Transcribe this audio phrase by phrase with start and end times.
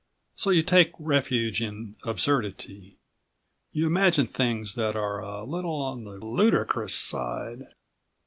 [0.33, 2.97] So you take refuge in absurdity,
[3.71, 7.67] you imagine things that are a little on the ludicrous side.